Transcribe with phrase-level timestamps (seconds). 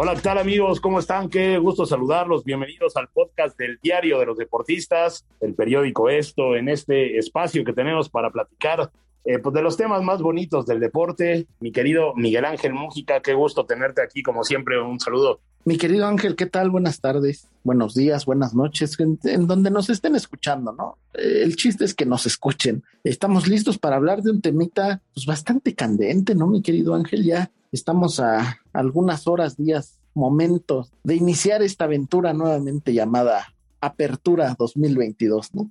[0.00, 0.80] Hola, ¿qué tal amigos?
[0.80, 1.28] ¿Cómo están?
[1.28, 2.44] Qué gusto saludarlos.
[2.44, 7.72] Bienvenidos al podcast del Diario de los Deportistas, el periódico Esto, en este espacio que
[7.72, 8.92] tenemos para platicar
[9.24, 11.48] eh, pues de los temas más bonitos del deporte.
[11.58, 15.40] Mi querido Miguel Ángel Mújica, qué gusto tenerte aquí, como siempre, un saludo.
[15.64, 16.70] Mi querido Ángel, ¿qué tal?
[16.70, 20.98] Buenas tardes, buenos días, buenas noches, en, en donde nos estén escuchando, ¿no?
[21.14, 22.84] Eh, el chiste es que nos escuchen.
[23.02, 27.24] Estamos listos para hablar de un temita pues, bastante candente, ¿no, mi querido Ángel?
[27.24, 35.52] Ya estamos a algunas horas, días, momentos de iniciar esta aventura nuevamente llamada Apertura 2022,
[35.54, 35.70] ¿no?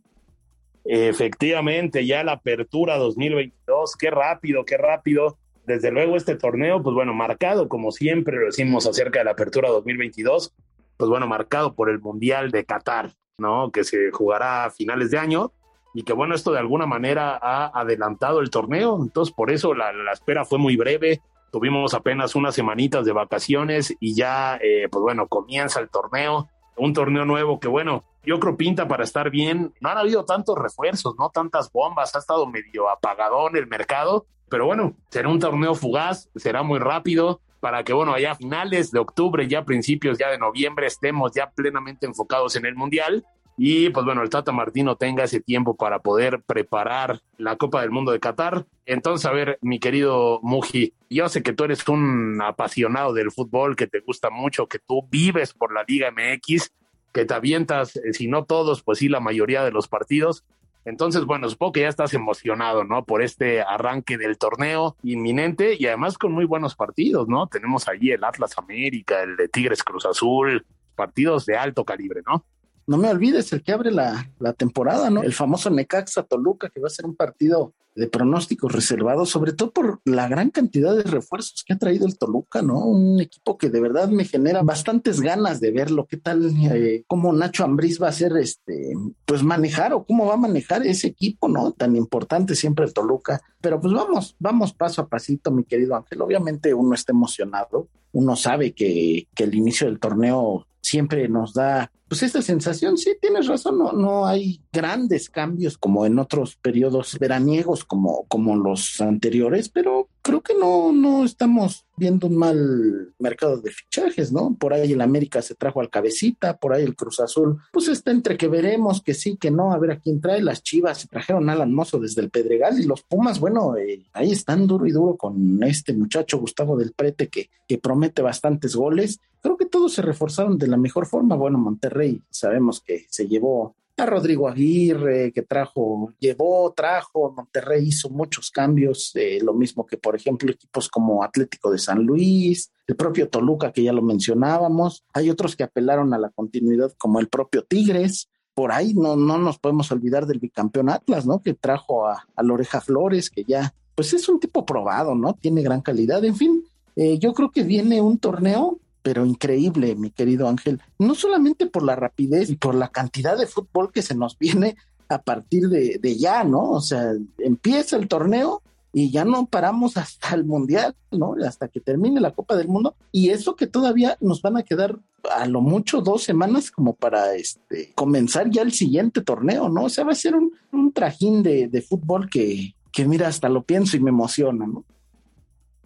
[0.84, 5.38] Efectivamente, ya la apertura 2022, qué rápido, qué rápido.
[5.66, 9.70] Desde luego este torneo, pues bueno, marcado como siempre lo decimos acerca de la apertura
[9.70, 10.54] 2022,
[10.98, 13.72] pues bueno, marcado por el Mundial de Qatar, ¿no?
[13.72, 15.54] Que se jugará a finales de año
[15.94, 19.94] y que bueno, esto de alguna manera ha adelantado el torneo, entonces por eso la,
[19.94, 25.02] la espera fue muy breve, tuvimos apenas unas semanitas de vacaciones y ya, eh, pues
[25.02, 29.74] bueno, comienza el torneo, un torneo nuevo que bueno, yo creo pinta para estar bien.
[29.80, 34.66] No han habido tantos refuerzos, no tantas bombas, ha estado medio apagadón el mercado, pero
[34.66, 39.00] bueno, será un torneo fugaz, será muy rápido para que bueno, allá a finales de
[39.00, 43.26] octubre, ya principios ya de noviembre estemos ya plenamente enfocados en el Mundial
[43.58, 47.90] y pues bueno, el Tata Martino tenga ese tiempo para poder preparar la Copa del
[47.90, 48.68] Mundo de Qatar.
[48.86, 53.76] Entonces, a ver, mi querido Muji, yo sé que tú eres un apasionado del fútbol,
[53.76, 56.72] que te gusta mucho, que tú vives por la Liga MX,
[57.12, 60.44] que te avientas, eh, si no todos, pues sí, la mayoría de los partidos.
[60.86, 63.06] Entonces, bueno, supongo que ya estás emocionado, ¿no?
[63.06, 67.48] Por este arranque del torneo inminente y además con muy buenos partidos, ¿no?
[67.48, 70.64] Tenemos allí el Atlas América, el de Tigres Cruz Azul,
[70.96, 72.46] partidos de alto calibre, ¿no?
[72.88, 75.22] No me olvides el que abre la, la, temporada, ¿no?
[75.22, 79.72] El famoso Necaxa Toluca, que va a ser un partido de pronósticos reservados, sobre todo
[79.72, 82.86] por la gran cantidad de refuerzos que ha traído el Toluca, ¿no?
[82.86, 86.06] Un equipo que de verdad me genera bastantes ganas de verlo.
[86.06, 88.94] ¿Qué tal, eh, cómo Nacho Ambriz va a ser, este,
[89.26, 91.72] pues manejar o cómo va a manejar ese equipo, ¿no?
[91.72, 93.42] Tan importante siempre el Toluca.
[93.60, 96.22] Pero pues vamos, vamos paso a pasito, mi querido Ángel.
[96.22, 101.92] Obviamente uno está emocionado, uno sabe que, que el inicio del torneo siempre nos da
[102.08, 107.18] pues esta sensación, sí, tienes razón, no, no hay grandes cambios como en otros periodos
[107.20, 113.62] veraniegos como, como los anteriores, pero creo que no, no estamos viendo un mal mercado
[113.62, 114.58] de fichajes, ¿no?
[114.60, 118.12] Por ahí el América se trajo al cabecita, por ahí el Cruz Azul, pues está
[118.12, 121.08] entre que veremos que sí, que no, a ver a quién trae, las Chivas se
[121.08, 124.92] trajeron al Mozo desde el Pedregal y los Pumas, bueno, eh, ahí están duro y
[124.92, 129.22] duro con este muchacho Gustavo del Prete que, que promete bastantes goles.
[129.42, 131.38] Creo que todos se reforzaron de la mejor forma.
[131.38, 138.10] Bueno, Monterrey sabemos que se llevó a Rodrigo Aguirre, que trajo, llevó, trajo, Monterrey hizo
[138.10, 142.96] muchos cambios, eh, lo mismo que por ejemplo equipos como Atlético de San Luis, el
[142.96, 147.28] propio Toluca que ya lo mencionábamos, hay otros que apelaron a la continuidad como el
[147.28, 151.42] propio Tigres, por ahí no, no nos podemos olvidar del bicampeón Atlas, ¿no?
[151.42, 155.34] Que trajo a, a Loreja Flores, que ya, pues es un tipo probado, ¿no?
[155.34, 156.64] Tiene gran calidad, en fin,
[156.96, 161.82] eh, yo creo que viene un torneo pero increíble, mi querido Ángel, no solamente por
[161.82, 164.76] la rapidez y por la cantidad de fútbol que se nos viene
[165.08, 166.72] a partir de, de ya, ¿no?
[166.72, 168.62] O sea, empieza el torneo
[168.92, 171.36] y ya no paramos hasta el Mundial, ¿no?
[171.42, 172.96] Hasta que termine la Copa del Mundo.
[173.14, 175.00] Y eso que todavía nos van a quedar
[175.34, 179.86] a lo mucho dos semanas como para este, comenzar ya el siguiente torneo, ¿no?
[179.86, 183.48] O sea, va a ser un, un trajín de, de fútbol que, que, mira, hasta
[183.48, 184.84] lo pienso y me emociona, ¿no?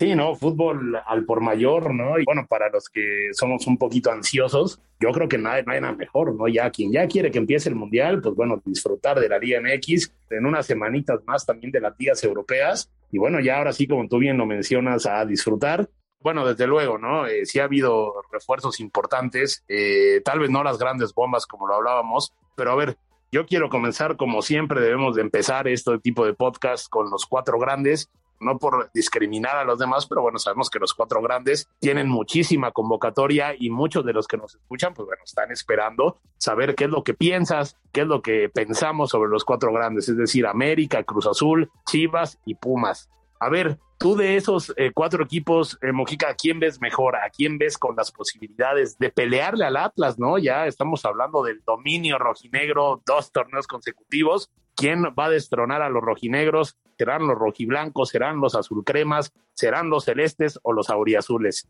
[0.01, 2.17] Sí, no, fútbol al por mayor, ¿no?
[2.17, 5.91] Y bueno, para los que somos un poquito ansiosos, yo creo que no hay, nada
[5.91, 6.47] mejor, ¿no?
[6.47, 10.11] Ya quien ya quiere que empiece el Mundial, pues bueno, disfrutar de la Liga MX,
[10.31, 14.07] en unas semanitas más también de las ligas europeas, y bueno, ya ahora sí, como
[14.07, 15.87] tú bien lo mencionas, a disfrutar.
[16.19, 17.27] Bueno, desde luego, ¿no?
[17.27, 21.75] Eh, sí ha habido refuerzos importantes, eh, tal vez no las grandes bombas como lo
[21.75, 22.97] hablábamos, pero a ver,
[23.31, 27.59] yo quiero comenzar como siempre debemos de empezar este tipo de podcast con los cuatro
[27.59, 28.09] grandes
[28.41, 32.71] no por discriminar a los demás, pero bueno, sabemos que los cuatro grandes tienen muchísima
[32.71, 36.89] convocatoria y muchos de los que nos escuchan, pues bueno, están esperando saber qué es
[36.89, 41.03] lo que piensas, qué es lo que pensamos sobre los cuatro grandes, es decir, América,
[41.03, 43.09] Cruz Azul, Chivas y Pumas.
[43.39, 47.15] A ver, tú de esos eh, cuatro equipos, eh, Mojica, ¿a quién ves mejor?
[47.15, 50.37] ¿A quién ves con las posibilidades de pelearle al Atlas, no?
[50.37, 54.51] Ya estamos hablando del dominio rojinegro, dos torneos consecutivos.
[54.75, 56.77] ¿Quién va a destronar a los rojinegros?
[56.97, 58.09] ¿Serán los rojiblancos?
[58.09, 59.33] ¿Serán los azulcremas?
[59.53, 61.67] ¿Serán los celestes o los auriazules?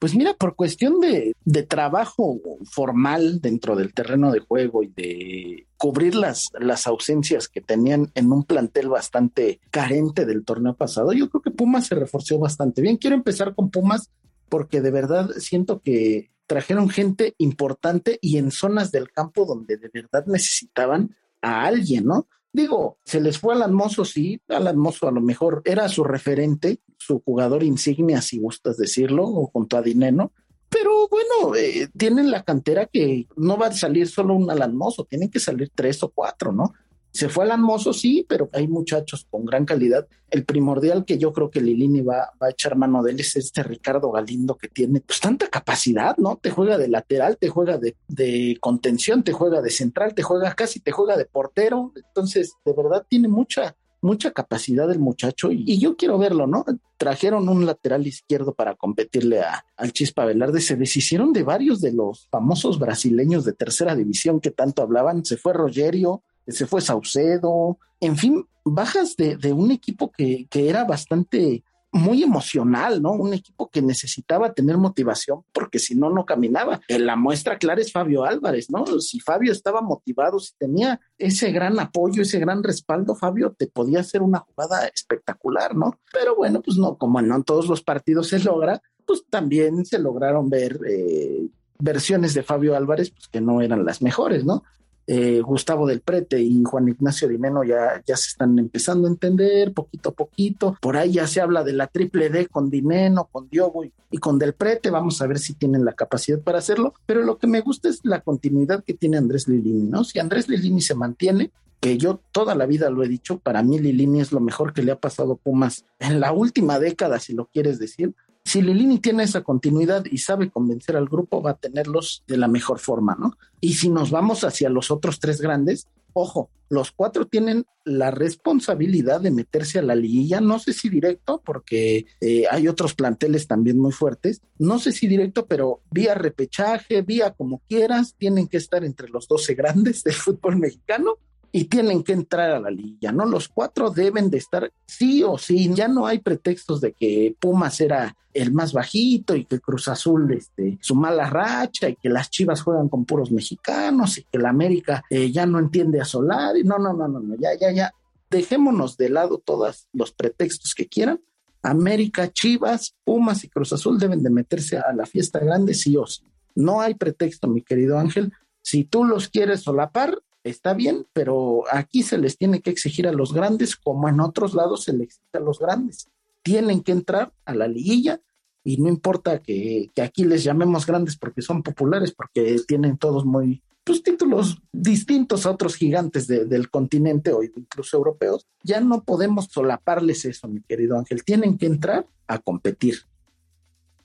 [0.00, 1.34] Pues mira, por cuestión de,
[1.68, 8.10] trabajo formal dentro del terreno de juego y de cubrir las, las ausencias que tenían
[8.14, 12.80] en un plantel bastante carente del torneo pasado, yo creo que Pumas se reforzó bastante
[12.80, 12.96] bien.
[12.96, 14.10] Quiero empezar con Pumas
[14.48, 19.90] porque de verdad siento que trajeron gente importante y en zonas del campo donde de
[19.92, 22.26] verdad necesitaban a alguien, ¿no?
[22.52, 26.80] Digo, se les fue Alan Mozo, sí, Alan Mozo a lo mejor era su referente,
[26.98, 30.32] su jugador insignia, si gustas decirlo, o junto a Dineno,
[30.70, 35.28] pero bueno, eh, tienen la cantera que no va a salir solo un Alan tienen
[35.28, 36.72] que salir tres o cuatro, ¿no?
[37.12, 40.06] Se fue Alan Mozo, sí, pero hay muchachos con gran calidad.
[40.30, 43.34] El primordial que yo creo que Lilini va, va a echar mano de él es
[43.36, 46.36] este Ricardo Galindo que tiene pues tanta capacidad, ¿no?
[46.36, 50.54] Te juega de lateral, te juega de, de contención, te juega de central, te juega
[50.54, 51.92] casi, te juega de portero.
[51.96, 56.64] Entonces, de verdad tiene mucha, mucha capacidad el muchacho y, yo quiero verlo, ¿no?
[56.96, 61.92] Trajeron un lateral izquierdo para competirle a, al Chispa Velarde, se deshicieron de varios de
[61.92, 67.78] los famosos brasileños de tercera división que tanto hablaban, se fue Rogerio, se fue Saucedo,
[68.00, 73.12] en fin, bajas de, un equipo que, que, era bastante muy emocional, ¿no?
[73.12, 76.80] Un equipo que necesitaba tener motivación porque si no, no caminaba.
[76.88, 78.86] La muestra clara es Fabio Álvarez, ¿no?
[79.00, 84.00] Si Fabio estaba motivado, si tenía ese gran apoyo, ese gran respaldo, Fabio te podía
[84.00, 85.98] hacer una jugada espectacular, ¿no?
[86.12, 89.98] Pero bueno, pues no, como no en todos los partidos se logra, pues también se
[89.98, 91.48] lograron ver eh,
[91.78, 94.62] versiones de Fabio Álvarez pues, que no eran las mejores, ¿no?
[95.12, 99.72] Eh, Gustavo del Prete y Juan Ignacio Dineno ya, ya se están empezando a entender
[99.72, 100.76] poquito a poquito.
[100.80, 104.38] Por ahí ya se habla de la triple D con Dineno, con Diogo y, con
[104.38, 104.88] Del Prete.
[104.88, 106.94] Vamos a ver si tienen la capacidad para hacerlo.
[107.06, 110.04] Pero lo que me gusta es la continuidad que tiene Andrés Lilini, ¿no?
[110.04, 113.80] Si Andrés Lilini se mantiene, que yo toda la vida lo he dicho, para mí
[113.80, 117.34] Lilini es lo mejor que le ha pasado a Pumas en la última década, si
[117.34, 118.14] lo quieres decir,
[118.50, 122.48] si Lilini tiene esa continuidad y sabe convencer al grupo, va a tenerlos de la
[122.48, 123.38] mejor forma, ¿no?
[123.60, 129.20] Y si nos vamos hacia los otros tres grandes, ojo, los cuatro tienen la responsabilidad
[129.20, 133.78] de meterse a la liguilla, no sé si directo, porque eh, hay otros planteles también
[133.78, 138.84] muy fuertes, no sé si directo, pero vía repechaje, vía como quieras, tienen que estar
[138.84, 141.18] entre los 12 grandes del fútbol mexicano
[141.52, 143.26] y tienen que entrar a la liga, ¿no?
[143.26, 147.80] Los cuatro deben de estar sí o sí, ya no hay pretextos de que Pumas
[147.80, 152.30] era el más bajito y que Cruz Azul, este, su mala racha y que las
[152.30, 156.62] Chivas juegan con puros mexicanos y que la América eh, ya no entiende a Solari,
[156.62, 157.92] no, no, no, no, no, ya, ya, ya,
[158.30, 161.20] dejémonos de lado todos los pretextos que quieran.
[161.62, 166.06] América, Chivas, Pumas y Cruz Azul deben de meterse a la fiesta grande sí o
[166.06, 166.22] sí.
[166.54, 168.32] No hay pretexto, mi querido Ángel.
[168.62, 173.12] Si tú los quieres solapar, está bien, pero aquí se les tiene que exigir a
[173.12, 176.08] los grandes como en otros lados se les exige a los grandes.
[176.42, 178.20] Tienen que entrar a la liguilla
[178.64, 183.62] y no importa que, aquí les llamemos grandes porque son populares, porque tienen todos muy,
[183.84, 190.24] pues títulos distintos a otros gigantes del continente o incluso europeos, ya no podemos solaparles
[190.24, 191.24] eso, mi querido Ángel.
[191.24, 193.00] Tienen que entrar a competir.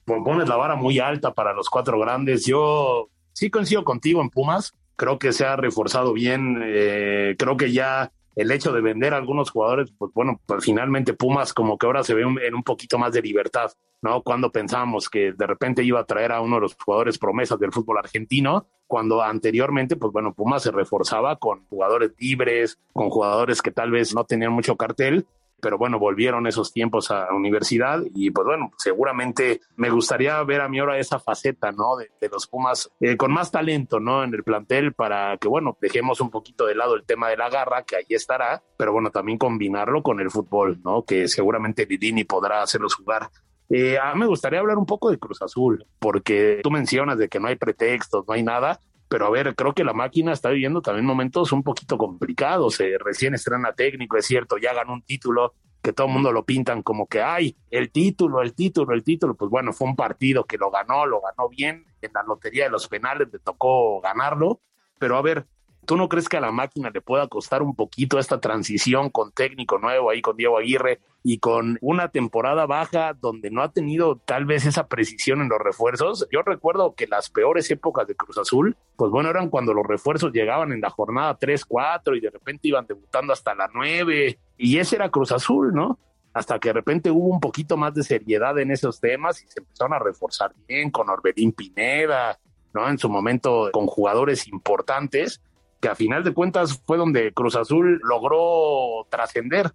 [0.04, 2.46] Pones la vara muy alta para los cuatro grandes.
[2.46, 7.72] Yo sí coincido contigo en Pumas creo que se ha reforzado bien, eh, creo que
[7.72, 12.04] ya el hecho de vender algunos jugadores, pues bueno, pues finalmente Pumas como que ahora
[12.04, 13.72] se ve en un poquito más de libertad,
[14.02, 14.22] ¿no?
[14.22, 17.72] Cuando pensábamos que de repente iba a traer a uno de los jugadores promesas del
[17.72, 23.70] fútbol argentino, cuando anteriormente, pues bueno, Pumas se reforzaba con jugadores libres, con jugadores que
[23.70, 25.26] tal vez no tenían mucho cartel,
[25.60, 30.60] pero bueno, volvieron esos tiempos a la universidad y pues bueno, seguramente me gustaría ver
[30.60, 31.96] a mi hora esa faceta, ¿no?
[31.96, 34.24] De, los Pumas eh, con más talento, ¿no?
[34.24, 37.48] En el plantel para que, bueno, dejemos un poquito de lado el tema de la
[37.48, 41.04] garra, que ahí estará, pero bueno, también combinarlo con el fútbol, ¿no?
[41.04, 43.30] Que seguramente Lidini podrá hacerlos jugar
[43.68, 47.40] Eh, a me gustaría hablar un poco de Cruz Azul, porque tú mencionas de que
[47.40, 50.82] no hay pretextos, no hay nada, pero a ver, creo que la máquina está viviendo
[50.82, 52.80] también momentos un poquito complicados.
[52.80, 56.44] Eh, recién estrena técnico, es cierto, ya ganó un título que todo el mundo lo
[56.44, 59.36] pintan como que, ay, el título, el título, el título.
[59.36, 61.84] Pues bueno, fue un partido que lo ganó, lo ganó bien.
[62.02, 64.60] En la lotería de los penales le tocó ganarlo.
[64.98, 65.46] Pero a ver,
[65.86, 69.30] ¿Tú no crees que a la máquina le pueda costar un poquito esta transición con
[69.32, 74.16] técnico nuevo ahí, con Diego Aguirre y con una temporada baja donde no ha tenido
[74.16, 76.26] tal vez esa precisión en los refuerzos?
[76.32, 80.32] Yo recuerdo que las peores épocas de Cruz Azul, pues bueno, eran cuando los refuerzos
[80.32, 84.78] llegaban en la jornada 3, 4 y de repente iban debutando hasta la 9 y
[84.78, 85.98] ese era Cruz Azul, ¿no?
[86.36, 89.60] hasta que de repente hubo un poquito más de seriedad en esos temas y se
[89.60, 92.38] empezaron a reforzar bien con Orbelín Pineda,
[92.74, 92.86] ¿no?
[92.90, 95.40] En su momento con jugadores importantes
[95.88, 99.72] a final de cuentas fue donde Cruz Azul logró trascender.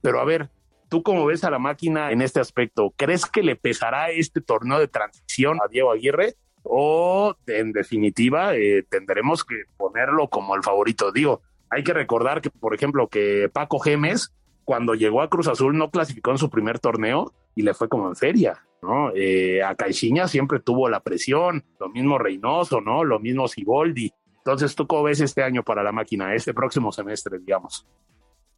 [0.00, 0.50] Pero a ver,
[0.88, 2.92] ¿tú cómo ves a la máquina en este aspecto?
[2.96, 6.34] ¿Crees que le pesará este torneo de transición a Diego Aguirre?
[6.62, 11.12] ¿O en definitiva eh, tendremos que ponerlo como el favorito?
[11.12, 14.32] Digo, hay que recordar que, por ejemplo, que Paco Gemes,
[14.64, 18.08] cuando llegó a Cruz Azul, no clasificó en su primer torneo y le fue como
[18.08, 19.10] en feria, ¿no?
[19.14, 23.04] Eh, a Caixinha siempre tuvo la presión, lo mismo Reynoso, ¿no?
[23.04, 24.12] Lo mismo Siboldi.
[24.44, 27.86] Entonces, ¿tú cómo ves este año para la máquina, este próximo semestre, digamos?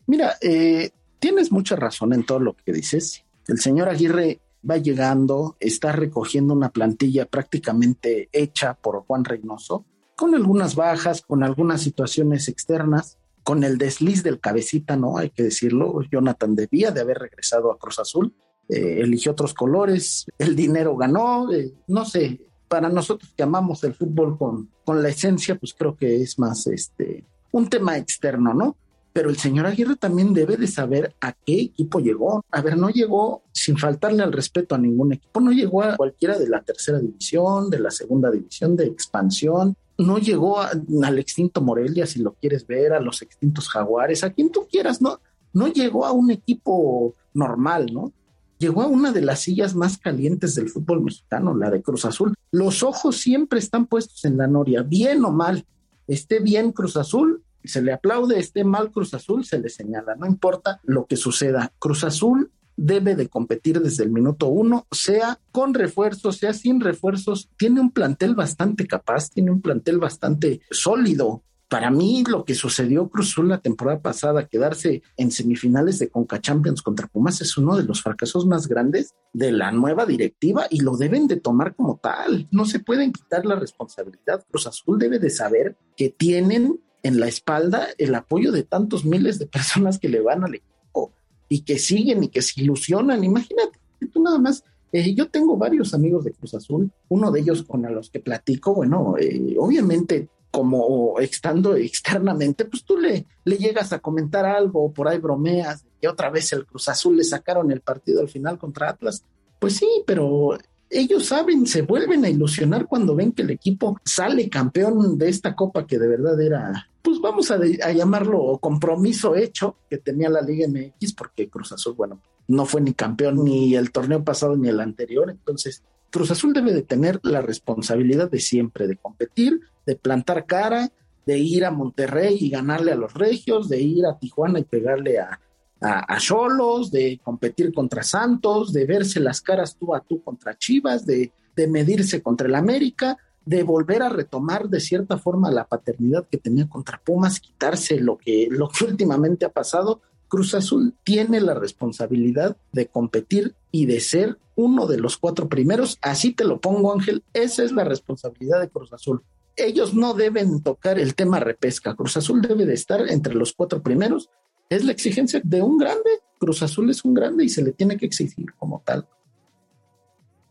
[0.09, 0.91] Mira, eh,
[1.21, 3.25] tienes mucha razón en todo lo que dices.
[3.47, 9.85] El señor Aguirre va llegando, está recogiendo una plantilla prácticamente hecha por Juan Reynoso,
[10.17, 15.19] con algunas bajas, con algunas situaciones externas, con el desliz del cabecita, ¿no?
[15.19, 18.35] Hay que decirlo, Jonathan debía de haber regresado a Cruz Azul,
[18.69, 23.95] eh, eligió otros colores, el dinero ganó, eh, no sé, para nosotros que amamos el
[23.95, 28.77] fútbol con, con la esencia, pues creo que es más este un tema externo, ¿no?
[29.13, 32.45] Pero el señor Aguirre también debe de saber a qué equipo llegó.
[32.51, 36.39] A ver, no llegó sin faltarle al respeto a ningún equipo, no llegó a cualquiera
[36.39, 42.07] de la tercera división, de la segunda división, de expansión, no llegó al extinto Morelia,
[42.07, 45.21] si lo quieres ver, a los extintos Jaguares, a quien tú quieras, ¿no?
[45.53, 48.13] No llegó a un equipo normal, ¿no?
[48.59, 52.35] Llegó a una de las sillas más calientes del fútbol mexicano, la de Cruz Azul.
[52.51, 55.67] Los ojos siempre están puestos en la noria, bien o mal.
[56.07, 60.27] Esté bien Cruz Azul, se le aplaude, esté mal Cruz Azul, se le señala, no
[60.27, 61.73] importa lo que suceda.
[61.79, 67.49] Cruz Azul debe de competir desde el minuto uno, sea con refuerzos, sea sin refuerzos.
[67.57, 73.09] Tiene un plantel bastante capaz, tiene un plantel bastante sólido para mí lo que sucedió
[73.09, 77.83] Cruz la temporada pasada, quedarse en semifinales de Conca Champions contra Pumas es uno de
[77.83, 82.47] los fracasos más grandes de la nueva directiva y lo deben de tomar como tal.
[82.53, 84.45] No se pueden quitar la responsabilidad.
[84.49, 89.39] Cruz Azul debe de saber que tienen en la espalda el apoyo de tantos miles
[89.39, 91.13] de personas que le van al equipo
[91.49, 93.25] y que siguen y que se ilusionan.
[93.25, 93.81] Imagínate,
[94.13, 97.83] tú nada más eh, yo tengo varios amigos de Cruz Azul, uno de ellos con
[97.93, 103.99] los que platico, bueno, eh, obviamente como estando externamente, pues tú le, le llegas a
[103.99, 108.23] comentar algo, por ahí bromeas, que otra vez el Cruz Azul le sacaron el partido
[108.23, 109.23] al final contra Atlas.
[109.59, 110.57] Pues sí, pero
[110.89, 115.55] ellos saben, se vuelven a ilusionar cuando ven que el equipo sale campeón de esta
[115.55, 120.41] copa que de verdad era, pues vamos a, a, llamarlo compromiso hecho que tenía la
[120.41, 124.71] Liga MX, porque Cruz Azul, bueno, no fue ni campeón ni el torneo pasado ni
[124.71, 125.83] el anterior, entonces
[126.17, 130.91] Cruz Azul debe de tener la responsabilidad de siempre, de competir, de plantar cara,
[131.27, 135.19] de ir a Monterrey y ganarle a los Regios, de ir a Tijuana y pegarle
[135.19, 135.39] a,
[135.79, 141.05] a Cholos, de competir contra Santos, de verse las caras tú a tú contra Chivas,
[141.05, 146.27] de, de medirse contra el América, de volver a retomar de cierta forma la paternidad
[146.31, 150.01] que tenía contra Pumas, quitarse lo que, lo que últimamente ha pasado.
[150.29, 155.99] Cruz Azul tiene la responsabilidad de competir y de ser uno de los cuatro primeros.
[156.03, 157.23] Así te lo pongo, Ángel.
[157.33, 159.23] Esa es la responsabilidad de Cruz Azul.
[159.55, 161.95] Ellos no deben tocar el tema repesca.
[161.95, 164.31] Cruz Azul debe de estar entre los cuatro primeros.
[164.69, 166.11] Es la exigencia de un grande.
[166.39, 169.07] Cruz Azul es un grande y se le tiene que exigir como tal.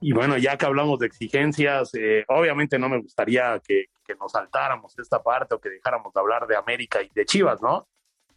[0.01, 3.85] Y bueno, ya que hablamos de exigencias, eh, obviamente no me gustaría que,
[4.19, 7.87] nos saltáramos esta parte o que dejáramos de hablar de América y de Chivas, ¿no?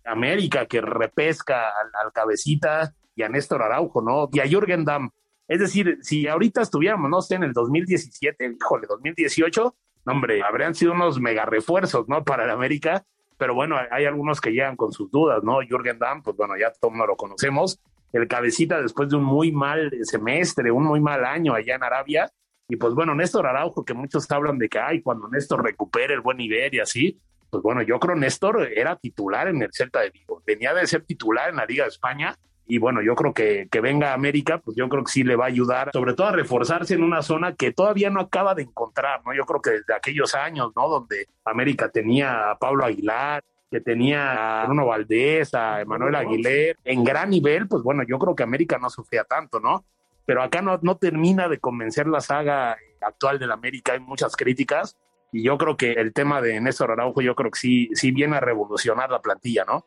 [0.09, 4.29] América que repesca al, cabecita y a Néstor Araujo, ¿no?
[4.33, 5.11] Y a Jürgen Damm.
[5.47, 9.75] Es decir, si ahorita estuviéramos, no sé, en el 2017, híjole, 2018,
[10.07, 12.25] hombre, habrían sido unos mega refuerzos, ¿no?
[12.25, 13.05] Para el América.
[13.39, 15.61] Pero bueno, hay algunos que llegan con sus dudas, ¿no?
[15.61, 17.81] Jürgen Damm, pues bueno, ya todos lo conocemos.
[18.13, 22.31] El cabecita después de un muy mal semestre, un muy mal año allá en Arabia.
[22.69, 26.21] Y pues bueno, Néstor Araujo, que muchos hablan de que, ay, cuando Néstor recupere el
[26.21, 27.19] buen nivel y así,
[27.51, 31.03] pues bueno, yo creo Néstor era titular en el Celta de Vigo, venía de ser
[31.05, 32.37] titular en la Liga de España
[32.67, 35.37] y bueno, yo creo que que venga a América, pues yo creo que sí le
[35.37, 38.63] va a ayudar, sobre todo a reforzarse en una zona que todavía no acaba de
[38.63, 39.35] encontrar, ¿no?
[39.35, 40.89] Yo creo que desde aquellos años, ¿no?
[40.89, 47.05] Donde América tenía a Pablo Aguilar, que tenía a Bruno Valdés, a Emanuel Aguilera, en
[47.05, 49.85] gran nivel, pues bueno, yo creo que América no sufría tanto, ¿no?
[50.25, 54.97] Pero acá no, no termina de convencer la saga actual del América, hay muchas críticas,
[55.33, 58.37] y yo creo que el tema de Néstor Araujo, yo creo que sí, sí viene
[58.37, 59.85] a revolucionar la plantilla, ¿no?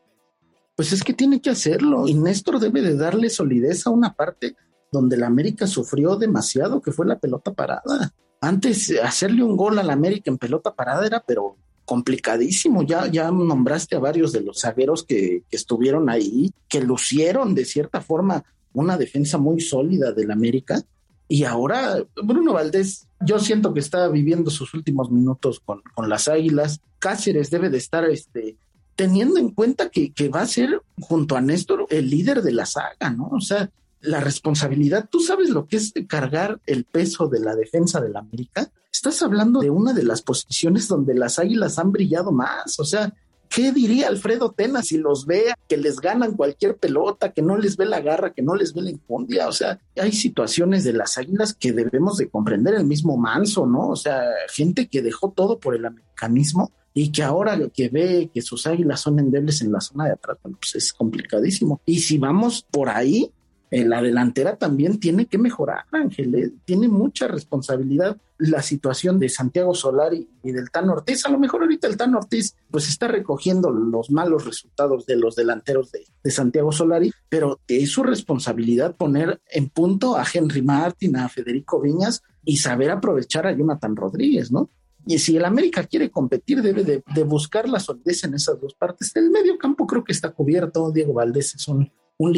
[0.76, 4.56] Pues es que tiene que hacerlo, y Néstor debe de darle solidez a una parte
[4.90, 8.12] donde la América sufrió demasiado, que fue la pelota parada.
[8.40, 12.82] Antes, hacerle un gol a la América en pelota parada era, pero complicadísimo.
[12.82, 17.64] Ya, ya nombraste a varios de los zagueros que, que estuvieron ahí, que lucieron de
[17.64, 20.82] cierta forma una defensa muy sólida del América.
[21.32, 26.28] Y ahora Bruno Valdés, yo siento que está viviendo sus últimos minutos con, con las
[26.28, 26.82] Águilas.
[26.98, 28.58] Cáceres debe de estar este,
[28.96, 32.66] teniendo en cuenta que, que, va a ser junto a Néstor el líder de la
[32.66, 33.30] saga, ¿no?
[33.32, 33.70] O sea,
[34.02, 38.70] la responsabilidad, tú sabes lo que es cargar el peso de la defensa del América.
[38.92, 42.78] Estás hablando de una de las posiciones donde las águilas han brillado más.
[42.78, 43.14] O sea,
[43.54, 47.76] ¿qué diría Alfredo Tena si los ve que les ganan cualquier pelota, que no les
[47.76, 49.48] ve la garra, que no les ve la infundia?
[49.48, 53.88] O sea, hay situaciones de las águilas que debemos de comprender el mismo manso, ¿no?
[53.88, 58.42] O sea, gente que dejó todo por el americanismo y que ahora que ve que
[58.42, 61.80] sus águilas son endebles en la zona de atrás, pues es complicadísimo.
[61.86, 63.30] Y si vamos por ahí,
[63.72, 69.74] la delantera también tiene que mejorar, Ángel, eh, tiene mucha responsabilidad la situación de Santiago
[69.74, 71.24] Solari y del Tan Ortiz.
[71.24, 75.36] A lo mejor ahorita el Tan Ortiz pues está recogiendo los malos resultados de los
[75.36, 81.28] delanteros de, Santiago Solari, pero es su responsabilidad poner en punto a Henry Martin, a
[81.28, 84.68] Federico Viñas y saber aprovechar a Jonathan Rodríguez, ¿no?
[85.06, 89.14] Y si el América quiere competir, debe de, buscar la solidez en esas dos partes.
[89.16, 90.92] El medio campo creo que está cubierto.
[90.92, 92.34] Diego Valdés es un, un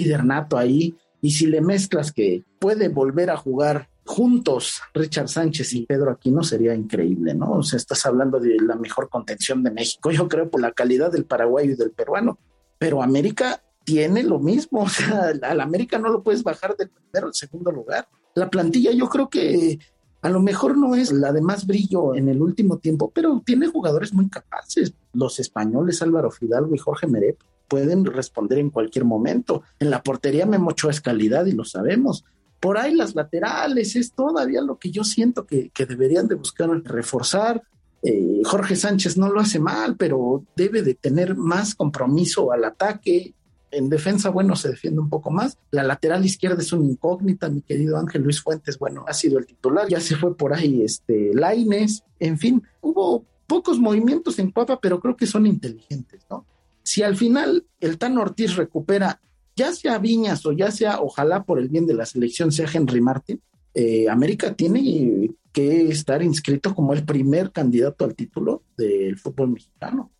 [0.57, 0.97] ahí.
[1.25, 6.43] Y si le mezclas que puede volver a jugar juntos Richard Sánchez y Pedro Aquino
[6.43, 7.53] sería increíble, ¿no?
[7.53, 11.11] O sea, estás hablando de la mejor contención de México, yo creo por la calidad
[11.11, 12.39] del paraguayo y del peruano,
[12.77, 17.29] pero América tiene lo mismo, o sea, al América no lo puedes bajar del primero
[17.29, 18.07] al segundo lugar.
[18.35, 19.79] La plantilla yo creo que
[20.21, 23.69] a lo mejor no es la de más brillo en el último tiempo, pero tiene
[23.69, 24.93] jugadores muy capaces.
[25.15, 29.63] Los españoles Álvaro Fidalgo y Jorge Merep pueden responder en cualquier momento.
[29.79, 32.25] En la portería Memo Ochoa es calidad y lo sabemos.
[32.61, 36.71] Por ahí las laterales es todavía lo que yo siento que, que deberían de buscar
[36.85, 37.63] reforzar.
[38.03, 43.35] Eh, Jorge Sánchez no lo hace mal, pero debe de tener más compromiso al ataque.
[43.71, 45.59] En defensa, bueno, se defiende un poco más.
[45.71, 49.47] La lateral izquierda es una incógnita, mi querido Ángel Luis Fuentes, bueno, ha sido el
[49.47, 54.79] titular, ya se fue por ahí este Laines, en fin, hubo pocos movimientos en Cuapa,
[54.81, 56.47] pero creo que son inteligentes, ¿no?
[56.85, 59.21] Si al final el Tan Ortiz recupera,
[59.57, 63.01] ya sea Viñas o ya sea, ojalá por el bien de la selección, sea Henry
[63.01, 63.41] Martin,
[63.75, 70.13] eh, América tiene que estar inscrito como el primer candidato al título del fútbol mexicano.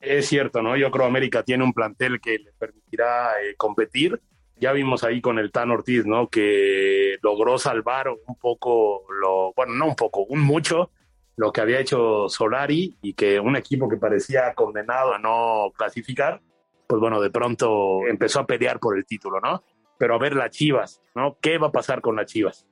[0.00, 0.76] Es cierto, ¿no?
[0.76, 4.20] Yo creo América tiene un plantel que le permitirá eh, competir.
[4.58, 6.28] Ya vimos ahí con el Tan Ortiz, ¿no?
[6.28, 10.90] Que logró salvar un poco, lo, bueno, no un poco, un mucho,
[11.36, 16.40] lo que había hecho Solari y que un equipo que parecía condenado a no clasificar,
[16.86, 19.62] pues bueno, de pronto empezó a pelear por el título, ¿no?
[19.98, 21.36] Pero a ver las Chivas, ¿no?
[21.40, 22.66] ¿Qué va a pasar con las Chivas?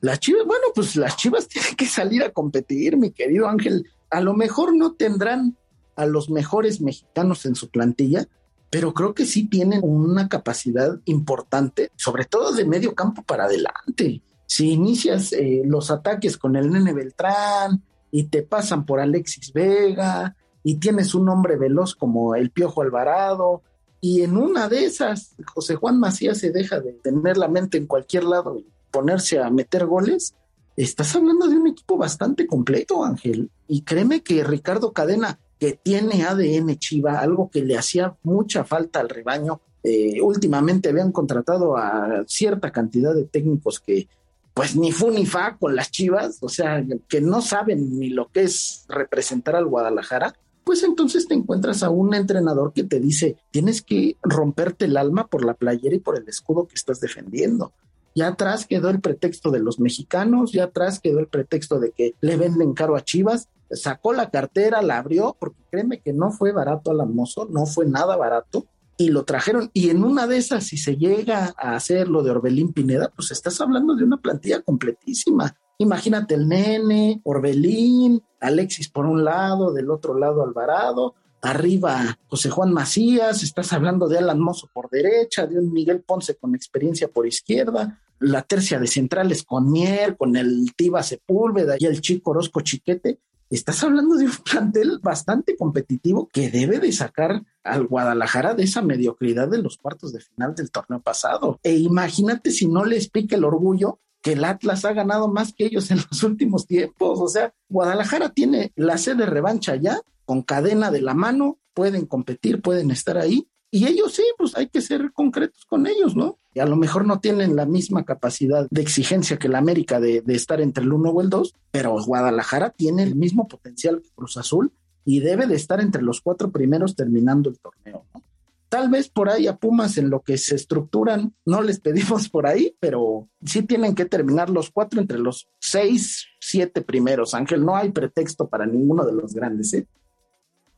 [0.00, 3.90] Las Chivas, bueno, pues las Chivas tienen que salir a competir, mi querido Ángel.
[4.10, 5.56] A lo mejor no tendrán
[5.96, 8.26] a los mejores mexicanos en su plantilla,
[8.70, 14.22] pero creo que sí tienen una capacidad importante, sobre todo de medio campo para adelante
[14.50, 20.34] si inicias eh, los ataques con el nene Beltrán y te pasan por Alexis Vega
[20.64, 23.62] y tienes un hombre veloz como el Piojo Alvarado
[24.00, 27.86] y en una de esas José Juan Macías se deja de tener la mente en
[27.86, 30.34] cualquier lado y ponerse a meter goles,
[30.74, 33.52] estás hablando de un equipo bastante completo, Ángel.
[33.68, 38.98] Y créeme que Ricardo Cadena, que tiene ADN Chiva, algo que le hacía mucha falta
[38.98, 44.08] al rebaño, eh, últimamente habían contratado a cierta cantidad de técnicos que
[44.54, 48.28] pues ni fu ni fa con las chivas, o sea, que no saben ni lo
[48.28, 50.34] que es representar al Guadalajara,
[50.64, 55.26] pues entonces te encuentras a un entrenador que te dice, tienes que romperte el alma
[55.26, 57.72] por la playera y por el escudo que estás defendiendo.
[58.14, 62.14] Ya atrás quedó el pretexto de los mexicanos, ya atrás quedó el pretexto de que
[62.20, 66.52] le venden caro a Chivas, sacó la cartera, la abrió, porque créeme que no fue
[66.52, 68.66] barato al mozo, no fue nada barato,
[69.00, 69.70] y lo trajeron.
[69.72, 73.30] Y en una de esas, si se llega a hacer lo de Orbelín Pineda, pues
[73.30, 75.56] estás hablando de una plantilla completísima.
[75.78, 81.14] Imagínate el nene, Orbelín, Alexis por un lado, del otro lado Alvarado.
[81.40, 86.36] arriba José Juan Macías, estás hablando de Alan Mozo por derecha, de un Miguel Ponce
[86.36, 91.86] con experiencia por izquierda, la tercia de centrales con Mier, con el Tiba Sepúlveda y
[91.86, 93.18] el Chico Orozco Chiquete.
[93.50, 98.80] Estás hablando de un plantel bastante competitivo que debe de sacar al Guadalajara de esa
[98.80, 101.58] mediocridad de los cuartos de final del torneo pasado.
[101.64, 105.64] E imagínate si no les pique el orgullo que el Atlas ha ganado más que
[105.66, 107.18] ellos en los últimos tiempos.
[107.20, 112.06] O sea, Guadalajara tiene la sede de revancha ya, con cadena de la mano, pueden
[112.06, 113.48] competir, pueden estar ahí.
[113.70, 116.38] Y ellos sí, pues hay que ser concretos con ellos, ¿no?
[116.54, 120.24] Y a lo mejor no tienen la misma capacidad de exigencia que la América de,
[120.26, 124.36] estar entre el uno o el dos, pero Guadalajara tiene el mismo potencial que Cruz
[124.36, 124.72] Azul
[125.04, 128.22] y debe de estar entre los cuatro primeros terminando el torneo, ¿no?
[128.68, 132.46] Tal vez por ahí a Pumas en lo que se estructuran, no les pedimos por
[132.46, 137.34] ahí, pero sí tienen que terminar los cuatro entre los seis, siete primeros.
[137.34, 139.88] Ángel, no hay pretexto para ninguno de los grandes, ¿eh?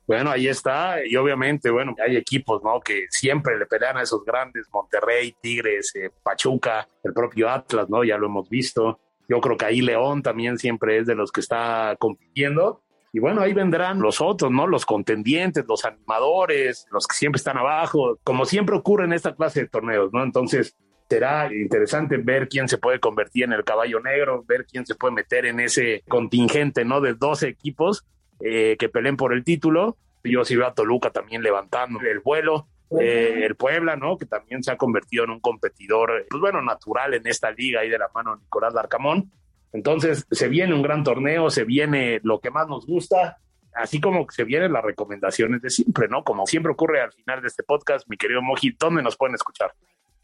[0.07, 1.05] Bueno, ahí está.
[1.07, 2.81] Y obviamente, bueno, hay equipos, ¿no?
[2.81, 8.05] Que siempre le pelean a esos grandes, Monterrey, Tigres, eh, Pachuca, el propio Atlas, ¿no?
[8.05, 9.01] Ya lo hemos visto.
[9.29, 12.83] Yo creo que ahí León también siempre es de los que está compitiendo.
[13.13, 14.67] Y bueno, ahí vendrán los otros, ¿no?
[14.67, 19.61] Los contendientes, los animadores, los que siempre están abajo, como siempre ocurre en esta clase
[19.61, 20.23] de torneos, ¿no?
[20.23, 20.75] Entonces,
[21.09, 25.13] será interesante ver quién se puede convertir en el caballo negro, ver quién se puede
[25.13, 27.03] meter en ese contingente, ¿no?
[27.03, 28.07] De 12 equipos
[28.45, 29.97] eh, que peleen por el título.
[30.25, 32.69] Yo sí veo a Toluca también levantando el vuelo.
[33.01, 34.19] Eh, el Puebla, ¿no?
[34.19, 37.89] Que también se ha convertido en un competidor, pues bueno, natural en esta liga ahí
[37.89, 39.31] de la mano Nicolás Larcamón.
[39.73, 43.39] Entonces, se viene un gran torneo, se viene lo que más nos gusta,
[43.75, 46.23] así como se vienen las recomendaciones de siempre, ¿no?
[46.25, 49.73] Como siempre ocurre al final de este podcast, mi querido Moji, ¿dónde nos pueden escuchar?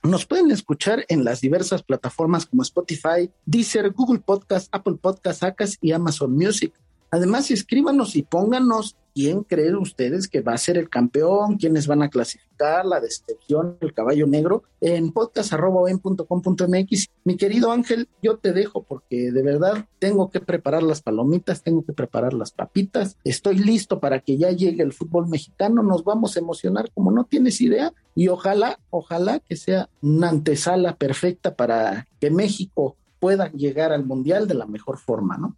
[0.03, 5.79] Nos pueden escuchar en las diversas plataformas como Spotify, Deezer, Google Podcast, Apple Podcast, Acas
[5.81, 6.73] y Amazon Music.
[7.11, 12.03] Además, escríbanos y pónganos quién creen ustedes que va a ser el campeón, quiénes van
[12.03, 17.09] a clasificar, la decepción, el caballo negro, en podcast.com.mx.
[17.25, 21.85] Mi querido Ángel, yo te dejo porque de verdad tengo que preparar las palomitas, tengo
[21.85, 26.37] que preparar las papitas, estoy listo para que ya llegue el fútbol mexicano, nos vamos
[26.37, 32.07] a emocionar como no tienes idea y ojalá, ojalá que sea una antesala perfecta para
[32.21, 35.57] que México pueda llegar al Mundial de la mejor forma, ¿no?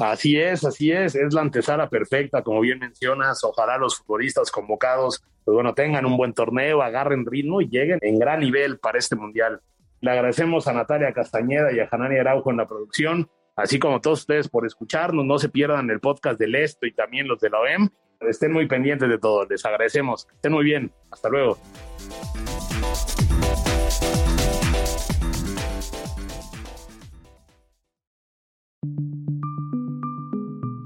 [0.00, 5.22] Así es, así es, es la antesala perfecta, como bien mencionas, ojalá los futbolistas convocados,
[5.44, 9.14] pues bueno, tengan un buen torneo, agarren ritmo y lleguen en gran nivel para este
[9.14, 9.60] mundial.
[10.00, 14.00] Le agradecemos a Natalia Castañeda y a Janani Araujo en la producción, así como a
[14.00, 17.50] todos ustedes por escucharnos, no se pierdan el podcast del Esto y también los de
[17.50, 21.58] la OEM, estén muy pendientes de todo, les agradecemos, estén muy bien, hasta luego.